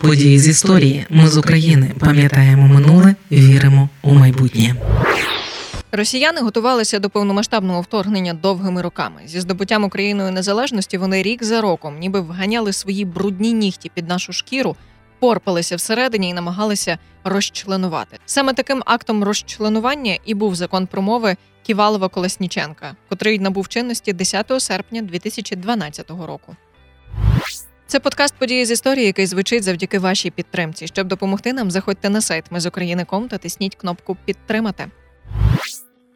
[0.00, 1.06] Події з історії.
[1.10, 4.74] Ми з України пам'ятаємо минуле, віримо у майбутнє.
[5.92, 9.20] Росіяни готувалися до повномасштабного вторгнення довгими роками.
[9.26, 14.32] Зі здобуттям Україною незалежності вони рік за роком, ніби вганяли свої брудні нігті під нашу
[14.32, 14.76] шкіру,
[15.18, 18.18] порпалися всередині і намагалися розчленувати.
[18.26, 24.52] Саме таким актом розчленування і був закон про мови Ківалова Колесніченка, котрий набув чинності 10
[24.58, 26.56] серпня 2012 року.
[27.90, 30.86] Це подкаст події з історії, який звучить завдяки вашій підтримці.
[30.86, 34.90] Щоб допомогти нам, заходьте на сайт Ми з України.ком та тисніть кнопку Підтримати.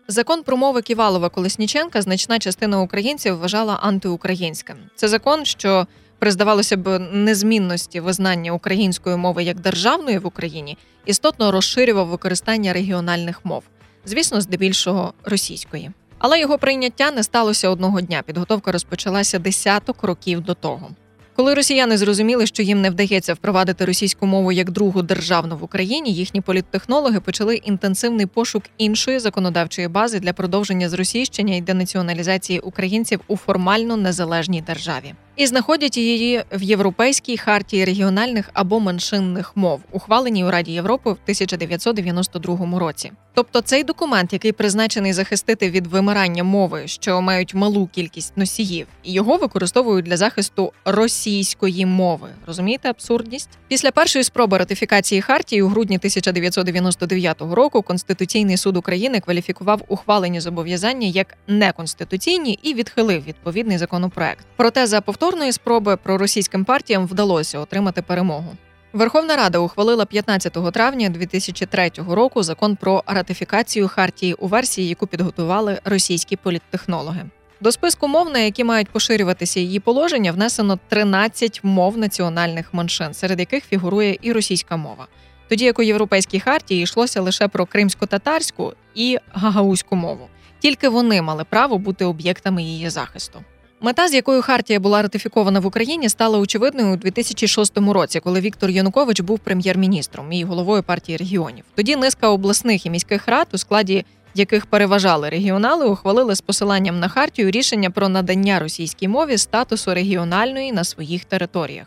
[0.09, 4.77] Закон про мови Ківалова Колесніченка значна частина українців вважала антиукраїнським.
[4.95, 5.87] Це закон, що
[6.19, 13.45] при здавалося б незмінності визнання української мови як державної в Україні, істотно розширював використання регіональних
[13.45, 13.65] мов,
[14.05, 15.91] звісно, здебільшого російської.
[16.19, 18.23] Але його прийняття не сталося одного дня.
[18.27, 20.91] Підготовка розпочалася десяток років до того.
[21.37, 26.13] Коли росіяни зрозуміли, що їм не вдається впровадити російську мову як другу державну в Україні,
[26.13, 33.37] їхні політтехнологи почали інтенсивний пошук іншої законодавчої бази для продовження зросійщення і денаціоналізації українців у
[33.37, 40.51] формально незалежній державі і знаходять її в Європейській хартії регіональних або меншинних мов, ухваленій у
[40.51, 43.13] Раді Європи в 1992 році.
[43.35, 49.13] Тобто цей документ, який призначений захистити від вимирання мови, що мають малу кількість носіїв, і
[49.13, 52.29] його використовують для захисту російської мови.
[52.47, 53.49] Розумієте абсурдність?
[53.69, 61.09] Після першої спроби ратифікації хартії у грудні 1999 року Конституційний суд України кваліфікував ухвалені зобов'язання
[61.09, 64.47] як неконституційні і відхилив відповідний законопроект.
[64.57, 68.57] Проте за повтор повторної спроби проросійським партіям вдалося отримати перемогу.
[68.93, 75.79] Верховна Рада ухвалила 15 травня 2003 року закон про ратифікацію хартії у версії, яку підготували
[75.85, 77.23] російські політтехнологи.
[77.61, 83.41] До списку мов, на які мають поширюватися її положення, внесено 13 мов національних меншин, серед
[83.41, 85.07] яких фігурує і російська мова.
[85.49, 90.29] Тоді як у європейській хартії йшлося лише про кримсько-татарську і гагаузьку мову.
[90.59, 93.41] Тільки вони мали право бути об'єктами її захисту.
[93.85, 98.71] Мета, з якою Хартія була ратифікована в Україні, стала очевидною у 2006 році, коли Віктор
[98.71, 101.65] Янукович був прем'єр-міністром і головою партії регіонів.
[101.75, 107.09] Тоді низка обласних і міських рад, у складі яких переважали регіонали, ухвалили з посиланням на
[107.09, 111.87] хартію рішення про надання російській мові статусу регіональної на своїх територіях.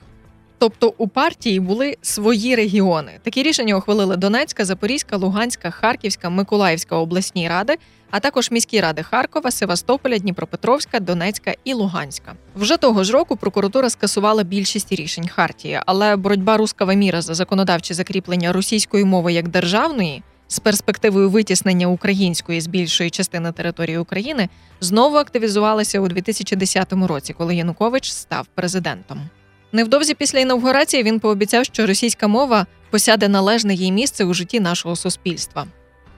[0.60, 3.12] Тобто у партії були свої регіони.
[3.24, 7.78] Такі рішення ухвалили Донецька, Запорізька, Луганська, Харківська, Миколаївська обласні ради,
[8.12, 12.34] а також міські ради Харкова, Севастополя, Дніпропетровська, Донецька і Луганська.
[12.56, 17.94] Вже того ж року прокуратура скасувала більшість рішень Хартії, але боротьба рускава міра за законодавче
[17.94, 20.24] закріплення російської мови як державної.
[20.50, 24.50] З перспективою витіснення української з більшої частини території України
[24.82, 29.30] знову активізувалася у 2010 році, коли Янукович став президентом.
[29.72, 34.96] Невдовзі після інавгурації він пообіцяв, що російська мова посяде належне їй місце у житті нашого
[34.96, 35.68] суспільства.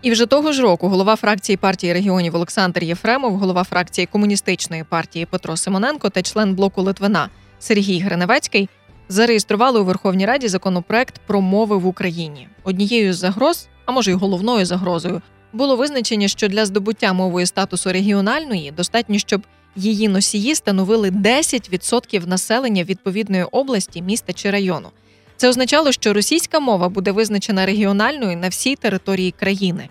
[0.01, 5.25] І вже того ж року голова фракції партії регіонів Олександр Єфремов, голова фракції комуністичної партії
[5.25, 7.29] Петро Симоненко та член блоку Литвина
[7.59, 8.69] Сергій Гриневецький
[9.09, 12.47] зареєстрували у Верховній Раді законопроект про мови в Україні.
[12.63, 15.21] Однією з загроз, а може й головною загрозою,
[15.53, 19.41] було визначення, що для здобуття мовою статусу регіональної достатньо, щоб
[19.75, 24.89] її носії становили 10% населення відповідної області, міста чи району.
[25.37, 29.89] Це означало, що російська мова буде визначена регіональною на всій території країни,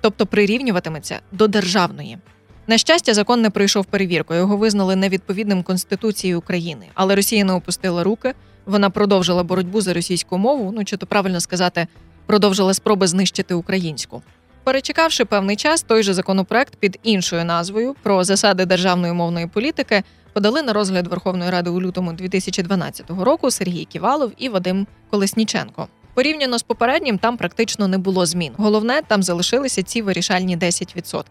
[0.00, 2.18] тобто прирівнюватиметься до державної.
[2.66, 4.34] На щастя, закон не пройшов перевірку.
[4.34, 8.34] Його визнали невідповідним Конституції України, але Росія не опустила руки.
[8.66, 10.72] Вона продовжила боротьбу за російську мову.
[10.76, 11.86] Ну чи то правильно сказати,
[12.26, 14.22] продовжила спроби знищити українську.
[14.70, 20.62] Перечекавши певний час, той же законопроект під іншою назвою про засади державної мовної політики подали
[20.62, 25.88] на розгляд Верховної Ради у лютому 2012 року Сергій Ківалов і Вадим Колесніченко.
[26.14, 28.52] Порівняно з попереднім, там практично не було змін.
[28.56, 31.24] Головне, там залишилися ці вирішальні 10%.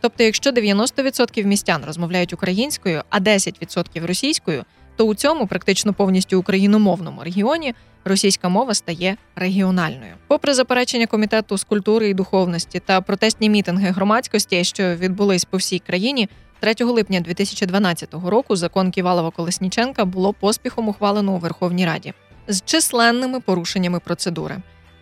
[0.00, 4.64] Тобто, якщо 90% містян розмовляють українською, а 10% російською,
[4.96, 10.12] то у цьому практично повністю україномовному регіоні російська мова стає регіональною.
[10.26, 15.78] Попри заперечення комітету з культури і духовності та протестні мітинги громадськості, що відбулись по всій
[15.78, 16.28] країні,
[16.60, 22.12] 3 липня 2012 року закон Ківалова Колесніченка було поспіхом ухвалено у Верховній Раді
[22.48, 24.56] з численними порушеннями процедури.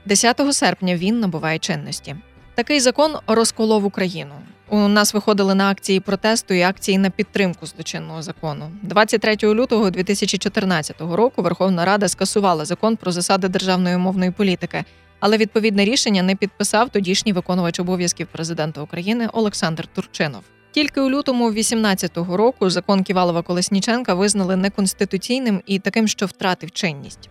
[0.05, 2.17] 10 серпня він набуває чинності.
[2.55, 4.35] Такий закон розколов Україну.
[4.73, 8.71] У нас виходили на акції протесту і акції на підтримку злочинного закону.
[8.83, 14.85] 23 лютого 2014 року Верховна Рада скасувала закон про засади державної мовної політики,
[15.21, 20.43] але відповідне рішення не підписав тодішній виконувач обов'язків президента України Олександр Турчинов.
[20.71, 27.31] Тільки у лютому 2018 року закон Ківалова Колесніченка визнали неконституційним і таким, що втратив чинність.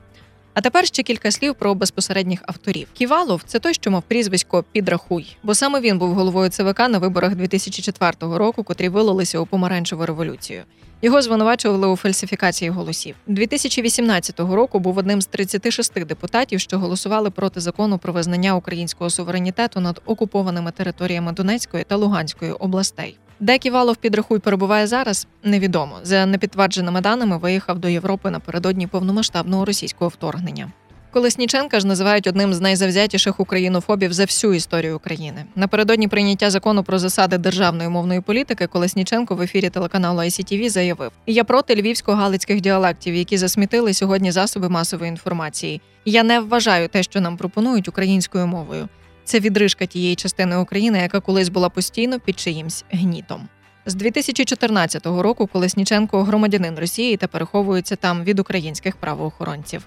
[0.59, 2.87] А тепер ще кілька слів про безпосередніх авторів.
[2.93, 7.35] Ківалов це той, що мав прізвисько Підрахуй, бо саме він був головою ЦВК на виборах
[7.35, 10.63] 2004 року, котрі вилилися у помаранчеву революцію.
[11.01, 13.15] Його звинувачували у фальсифікації голосів.
[13.27, 19.79] 2018 року був одним з 36 депутатів, що голосували проти закону про визнання українського суверенітету
[19.79, 23.17] над окупованими територіями Донецької та Луганської областей.
[23.39, 25.99] Де Ківалов підрахуй перебуває зараз, невідомо.
[26.03, 30.71] За непідтвердженими даними виїхав до Європи напередодні повномасштабного російського вторгнення.
[31.11, 35.45] Колесніченка ж називають одним з найзавзятіших українофобів за всю історію України.
[35.55, 41.43] Напередодні прийняття закону про засади державної мовної політики Колесніченко в ефірі телеканалу ICTV заявив: Я
[41.43, 45.81] проти львівсько-галицьких діалектів, які засмітили сьогодні засоби масової інформації.
[46.05, 48.89] Я не вважаю те, що нам пропонують українською мовою.
[49.29, 53.41] Це відрижка тієї частини України, яка колись була постійно під чиїмсь гнітом.
[53.85, 59.85] З 2014 року Колесніченко громадянин Росії та переховується там від українських правоохоронців.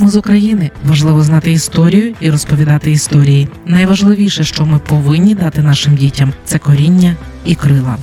[0.00, 3.48] Ми з України важливо знати історію і розповідати історії.
[3.66, 7.98] Найважливіше, що ми повинні дати нашим дітям, це коріння і крила.